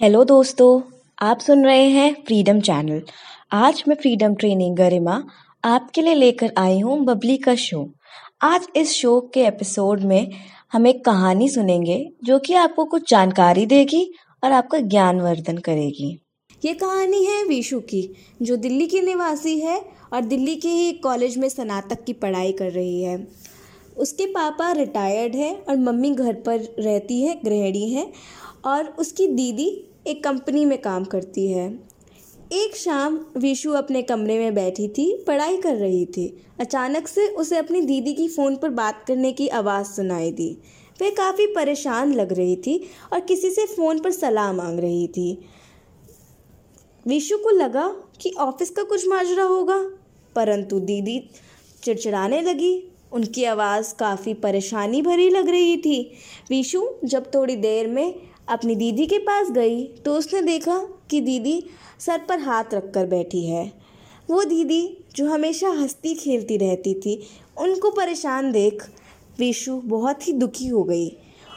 [0.00, 0.80] Hello दोस्तों,
[1.18, 3.02] आप सुन रहे हैं फ्रीडम चैनल।
[3.52, 5.24] आज मैं फ्रीडम ट्रेनिंग गरिमा
[5.64, 7.84] आपके लिए लेकर आई हूँ बबली का शो।
[8.42, 10.30] आज इस शो के एपिसोड में
[10.72, 14.02] हम एक कहानी सुनेंगे जो कि आपको कुछ जानकारी देगी
[14.44, 16.10] और आपका ज्ञानवर्धन करेगी।
[16.62, 18.02] ये कहानी है विशु की,
[18.42, 19.80] जो दिल्ली की निवासी है
[20.12, 23.26] और दिल्ली के ही कॉलेज में स्नातक की पढ़ाई कर रही है।
[23.96, 28.12] उसके पापा रिटायर्ड है और मम्मी घर पर रहती है, गृहिणी है
[28.64, 31.68] और उसकी दीदी एक कंपनी में काम करती है।
[32.52, 36.26] एक शाम विशु अपने कमरे में बैठी थी, पढ़ाई कर रही थी।
[36.60, 40.50] अचानक से उसे अपनी दीदी की फ़ोन पर बात करने की आवाज़ सुनाई दी।
[41.02, 42.78] वह काफ़ी परेशान लग रही थी
[43.12, 45.38] और किसी से फ़ोन पर सलाह मांग रही थी।
[47.06, 47.86] विशु को लगा
[48.20, 49.78] कि ऑफ़िस का कुछ माजरा होगा,
[50.36, 51.18] परंतु दीदी
[51.82, 52.72] चिड़चिड़ाने लगी।
[53.12, 56.00] उनकी आवाज़ काफ़ी परेशानी भरी लग रही थी।
[56.50, 60.78] विशु जब थोड़ी देर में अपनी दीदी के पास गई तो उसने देखा
[61.10, 61.62] कि दीदी
[62.00, 63.64] सर पर हाथ रख कर बैठी है।
[64.30, 67.20] वो दीदी, जो हमेशा हंसती खेलती रहती थी,
[67.58, 68.82] उनको परेशान देख
[69.38, 71.08] विशु बहुत ही दुखी हो गई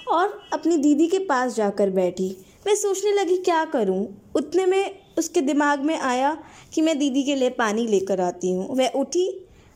[0.08, 2.30] और अपनी दीदी के पास जाकर बैठी।
[2.66, 4.08] मैं सोचने लगी, क्या करूँ?
[4.36, 6.38] उतने में उसके दिमाग में आया
[6.74, 9.30] कि मैं दीदी के लिए पानी लेकर आती हूँ। वह उठी,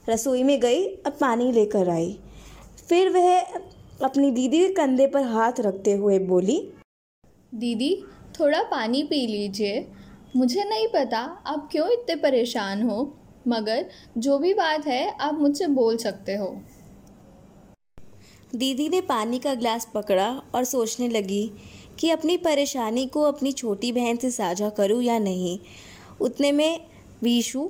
[0.09, 2.17] रसोई में गई और पानी लेकर आई।
[2.89, 3.39] फिर वह
[4.03, 6.57] अपनी दीदी के कंधे पर हाथ रखते हुए बोली
[7.53, 7.95] दीदी,
[8.39, 9.85] थोड़ा पानी पी लीजिए।
[10.35, 13.17] मुझे नहीं पता आप क्यों इतने परेशान हो,
[13.47, 13.85] मगर
[14.17, 16.47] जो भी बात है, आप मुझसे बोल सकते हो।
[18.55, 21.51] दीदी ने पानी का गिलास पकड़ा और सोचने लगी
[21.99, 25.57] कि अपनी परेशानी को अपनी छोटी बहन से साझा करूँ या नहीं।
[26.21, 26.79] उतने में
[27.23, 27.69] वीशु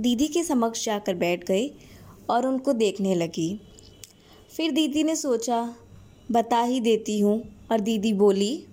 [0.00, 1.70] दीदी के समक्ष जाकर बैठ गई
[2.30, 3.60] और उनको देखने लगी।
[4.56, 5.74] फिर दीदी ने सोचा,
[6.32, 8.66] बता ही देती हूँ और दीदी बोली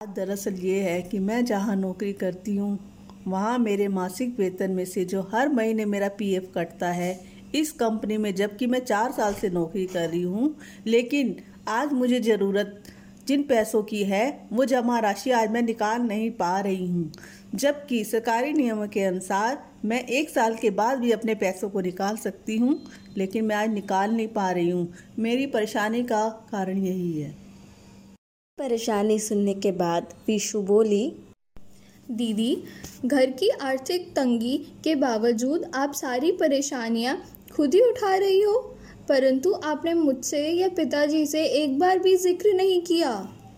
[0.00, 2.78] बात दरअसल ये है कि मैं जहाँ नौकरी करती हूँ,
[3.26, 7.18] वहाँ मेरे मासिक वेतन में से जो हर महीने मेरा पीएफ कटता है,
[7.54, 10.54] इस कंपनी में जबकि मैं चार साल से नौकरी कर रही हूँ,
[10.86, 11.34] लेकिन
[11.68, 12.82] आज मुझे ज़रूरत
[13.26, 17.10] जिन पैसों की है, वो जमा राशि आज मैं निकाल नहीं पा रही हूँ।
[17.54, 22.16] जबकि सरकारी नियमों के अनुसार मैं एक साल के बाद भी अपने पैसों को निकाल
[22.16, 22.78] सकती हूँ,
[23.16, 24.88] लेकिन मैं आज निकाल नहीं पा रही हूँ।
[25.18, 27.45] मेरी परेशानी का कारण यही है।
[28.58, 31.04] परेशानी सुनने के बाद विशु बोली
[32.10, 32.56] दीदी
[33.04, 37.16] घर की आर्थिक तंगी के बावजूद आप सारी परेशानियाँ
[37.52, 38.54] खुद ही उठा रही हो
[39.08, 43.12] परंतु आपने मुझसे या पिताजी से एक बार भी ज़िक्र नहीं किया।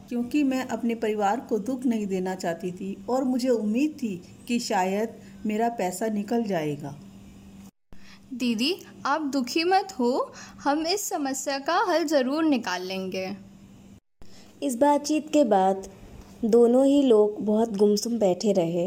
[0.08, 4.14] क्योंकि मैं अपने परिवार को दुख नहीं देना चाहती थी और मुझे उम्मीद थी
[4.48, 6.98] कि शायद मेरा पैसा निकल जाएगा।
[8.34, 8.76] दीदी
[9.06, 10.32] आप दुखी मत हो
[10.64, 13.28] हम इस समस्या का हल ज़रूर निकाल लेंगे।
[14.62, 15.88] इस बातचीत के बाद
[16.44, 18.86] दोनों ही लोग बहुत गुमसुम बैठे रहे।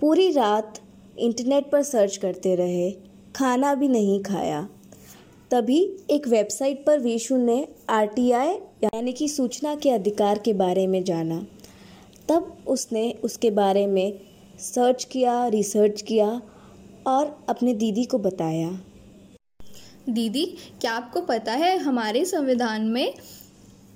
[0.00, 0.80] पूरी रात
[1.18, 2.90] इंटरनेट पर सर्च करते रहे,
[3.36, 4.68] खाना भी नहीं खाया।
[5.50, 8.54] तभी एक वेबसाइट पर विशु ने आरटीआई
[8.84, 11.46] यानी कि सूचना के अधिकार के बारे में जाना।
[12.28, 14.20] तब उसने उसके बारे में
[14.58, 16.28] सर्च किया रिसर्च किया
[17.06, 18.70] और अपने दीदी को बताया।
[20.08, 20.44] दीदी,
[20.80, 23.14] क्या आपको पता है हमारे संविधान में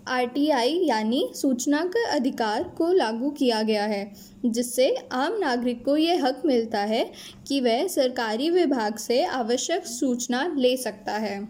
[0.09, 4.13] आरटीआई यानी सूचना के अधिकार को लागू किया गया है
[4.45, 7.13] जिससे आम नागरिक को ये हक मिलता है
[7.49, 11.49] कि वह सरकारी विभाग से आवश्यक सूचना ले सकता है।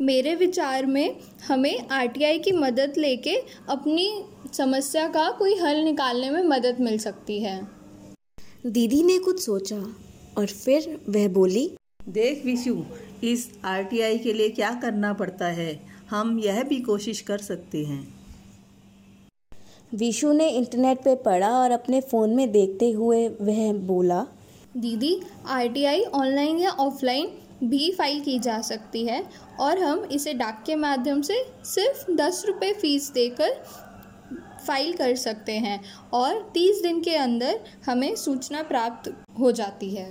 [0.00, 1.16] मेरे विचार में
[1.48, 3.36] हमें आरटीआई की मदद लेके
[3.68, 4.24] अपनी
[4.54, 7.68] समस्या का कोई हल निकालने में मदद मिल सकती है।
[8.66, 9.82] दीदी ने कुछ सोचा
[10.38, 11.70] और फिर वह बोली
[12.08, 12.82] देख विशु
[13.24, 15.87] इस आरटीआई के लिए क्या करना पड़ता है?
[16.10, 18.06] हम यह भी कोशिश कर सकते हैं।
[19.94, 24.26] विशु ने इंटरनेट पे पढ़ा और अपने फ़ोन में देखते हुए वह बोला
[24.76, 27.30] दीदी आरटीआई ऑनलाइन या ऑफलाइन
[27.64, 29.22] भी फ़ाइल की जा सकती है
[29.60, 33.62] और हम इसे डाक के माध्यम से सिर्फ़ दस रुपये फ़ीस देकर
[34.66, 35.80] फ़ाइल कर सकते हैं
[36.12, 40.10] और तीस दिन के अंदर हमें सूचना प्राप्त हो जाती है।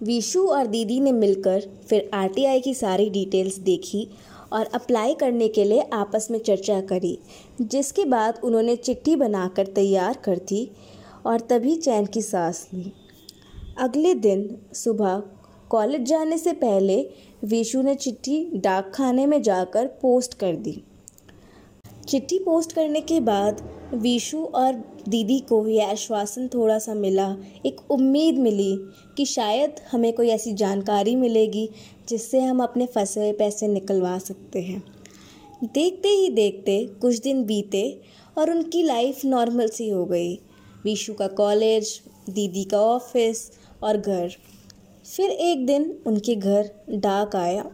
[0.00, 4.08] विशु और दीदी ने मिलकर फिर आरटीआई की सारी डिटेल्स देखी
[4.54, 7.18] और अप्लाई करने के लिए आपस में चर्चा करी,
[7.60, 10.70] जिसके बाद उन्होंने चिट्ठी बनाकर तैयार कर दी
[11.26, 12.92] और तभी चैन की सांस ली।
[13.78, 15.22] अगले दिन सुबह
[15.70, 17.00] कॉलेज जाने से पहले
[17.44, 20.82] विशु ने चिट्ठी डाक खाने में जाकर पोस्ट कर दी।
[22.08, 23.60] चिट्ठी पोस्ट करने के बाद
[23.92, 24.72] विशु और
[25.08, 27.36] दीदी को यह आश्वासन थोड़ा सा मिला,
[27.66, 28.78] एक उम्मीद मिली
[29.16, 31.70] कि शायद हमें कोई ऐसी जानकारी मिलेगी
[32.08, 34.82] जिससे हम अपने फंसे हुए पैसे निकलवा सकते हैं।
[35.64, 38.00] देखते ही देखते कुछ दिन बीते
[38.38, 40.34] और उनकी लाइफ नॉर्मल सी हो गई।
[40.84, 43.50] विशु का कॉलेज दीदी का ऑफ़िस
[43.82, 44.30] और घर।
[45.16, 47.70] फिर एक दिन उनके घर डाक आया।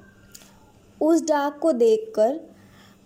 [1.01, 2.41] उस डाक को देखकर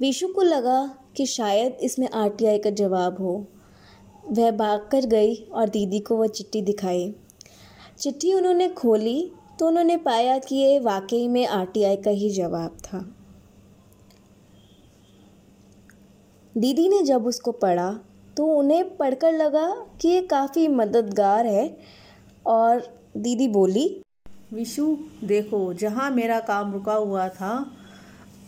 [0.00, 3.34] विशु को लगा कि शायद इसमें आरटीआई का जवाब हो।
[4.28, 7.14] वह भाग कर गई और दीदी को वह चिट्ठी दिखाई।
[7.99, 12.99] चिट्ठी उन्होंने खोली तो उन्होंने पाया कि ये वाकई में आरटीआई का ही जवाब था।
[16.55, 17.90] दीदी ने जब उसको पढ़ा
[18.37, 19.69] तो उन्हें पढ़कर लगा
[20.00, 21.76] कि ये काफ़ी मददगार है
[22.46, 22.82] और
[23.16, 23.87] दीदी बोली,
[24.52, 27.66] विशु, देखो, जहाँ मेरा काम रुका हुआ था,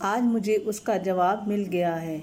[0.01, 2.17] आज मुझे उसका जवाब मिल गया है।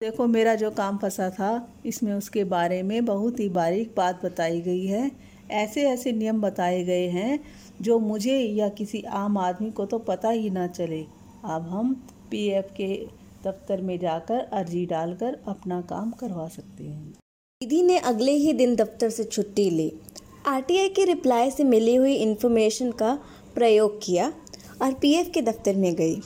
[0.00, 4.60] देखो, मेरा जो काम फंसा था, इसमें उसके बारे में बहुत ही बारीक बात बताई
[4.60, 5.10] गई है।
[5.50, 7.38] ऐसे ऐसे नियम बताए गए हैं,
[7.80, 11.00] जो मुझे या किसी आम आदमी को तो पता ही ना चले।
[11.44, 11.92] अब हम
[12.30, 12.88] पीएफ के
[13.44, 17.10] दफ्तर में जाकर अर्जी डालकर अपना काम करवा सकते हैं।
[17.60, 19.92] दीदी ने अगले ही दिन दफ्तर से छुट्टी ली।
[20.46, 23.14] आरटीआई के रिप्लाई से मिली हुई इन्फॉर्मेशन का
[23.54, 24.32] प्रयोग किया
[24.82, 26.20] और पीएफ के दफ्तर में गई।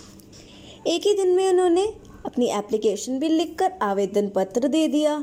[0.86, 1.86] एक ही दिन में उन्होंने
[2.26, 5.18] अपनी एप्लीकेशन भी लिखकर आवेदन पत्र दे दिया।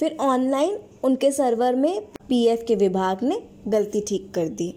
[0.00, 4.74] फिर ऑनलाइन उनके सर्वर में पीएफ के विभाग ने गलती ठीक कर दी।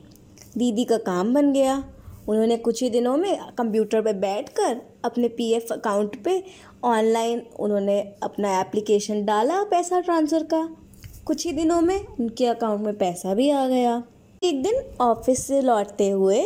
[0.58, 1.84] दीदी का काम बन गया।
[2.30, 6.44] उन्होंने कुछ ही दिनों में कंप्यूटर पर बैठकर अपने पीएफ अकाउंट पे
[6.84, 10.68] ऑनलाइन उन्होंने अपना एप्लीकेशन डाला पैसा ट्रांसफ़र का।
[11.26, 14.02] कुछ ही दिनों में उनके अकाउंट में पैसा भी आ गया।
[14.44, 16.42] एक दिन ऑफ़िस से लौटते हुए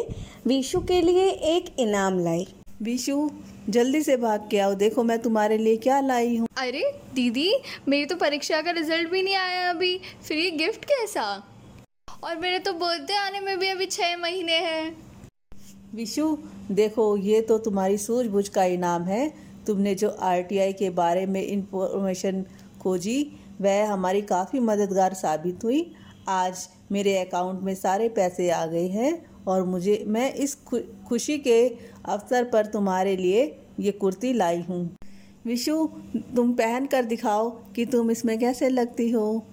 [0.48, 2.48] विशु के लिए एक इनाम लाई।
[2.82, 3.30] विशु
[3.70, 6.82] जल्दी से भाग के आओ। देखो मैं तुम्हारे लिए क्या लाई हूँ। अरे
[7.14, 7.54] दीदी
[7.88, 11.24] मेरी तो परीक्षा का रिज़ल्ट भी नहीं आया अभी। फिर ये गिफ्ट कैसा?
[12.24, 14.96] और मेरे तो बर्थडे आने में भी अभी छः महीने हैं।
[15.96, 16.38] विशु
[16.72, 19.28] देखो ये तो तुम्हारी सूझबूझ का इनाम है।
[19.68, 22.46] तुमने जो आरटीआई के बारे में इंफॉर्मेशन
[22.82, 23.22] खोजी
[23.62, 25.92] वह हमारी काफ़ी मददगार साबित हुई।
[26.30, 29.14] आज मेरे अकाउंट में सारे पैसे आ गए हैं।
[29.48, 30.58] और मुझे, मैं इस
[31.08, 31.68] खुशी के
[32.06, 34.96] अवसर पर तुम्हारे लिए ये कुर्ती लाई हूँ।
[35.46, 35.90] विशु,
[36.36, 39.44] तुम पहन कर दिखाओ कि तुम इसमें कैसे लगती हो।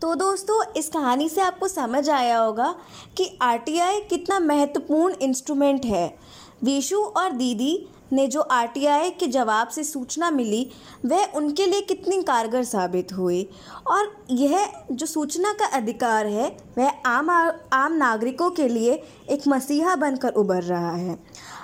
[0.00, 2.74] तो दोस्तों, इस कहानी से आपको समझ आया होगा
[3.16, 6.16] कि आरटीआई कितना महत्वपूर्ण इंस्ट्रूमेंट है।
[6.64, 10.70] विशु और दीदी ने जो आरटीआई के जवाब से सूचना मिली,
[11.06, 13.42] वह उनके लिए कितनी कारगर साबित हुई?
[13.86, 19.96] और यह जो सूचना का अधिकार है, वह आम आम नागरिकों के लिए एक मसीहा
[19.96, 21.18] बनकर उभर रहा है।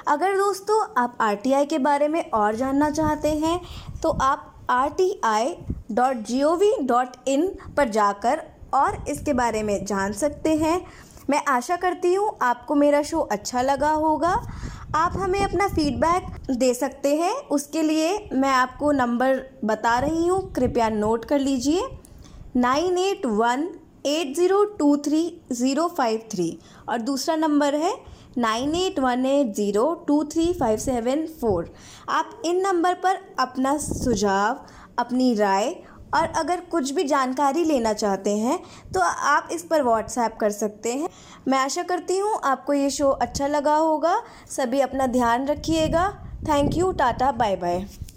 [0.09, 3.61] अगर दोस्तों, आप आरटीआई के बारे में और जानना चाहते हैं
[4.03, 5.55] तो आप R T I
[5.93, 8.43] dot G O V dot in पर जाकर
[8.75, 10.81] और इसके बारे में जान सकते हैं।
[11.31, 14.35] मैं आशा करती हूँ, आपको मेरा शो अच्छा लगा होगा।
[14.97, 20.41] आप हमें अपना फीडबैक दे सकते हैं। उसके लिए मैं आपको नंबर बता रही हूँ।
[20.53, 21.83] कृपया नोट कर लीजिए।
[22.57, 23.63] Nine eight one
[24.07, 25.23] eight zero two three
[25.53, 26.49] zero five three
[26.89, 27.95] और दूसरा नंबर है
[28.39, 31.73] nine eight one eight zero two three five seven four.
[32.09, 34.61] आप इन नंबर पर अपना सुझाव,
[34.99, 35.75] अपनी राय
[36.15, 38.59] और अगर कुछ भी जानकारी लेना चाहते हैं
[38.95, 41.09] तो आप इस पर व्हाट्सएप कर सकते हैं।
[41.49, 44.21] मैं आशा करती हूँ आपको ये शो अच्छा लगा होगा।
[44.51, 46.09] सभी अपना ध्यान रखिएगा।
[46.49, 47.85] Thank you tata bye bye